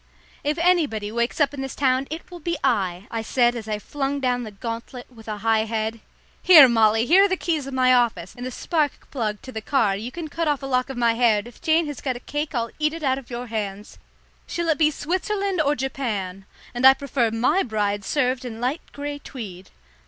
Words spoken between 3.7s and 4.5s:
flung down the